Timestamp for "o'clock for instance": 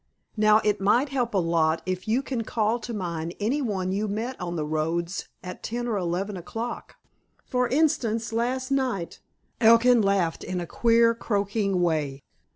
6.35-8.33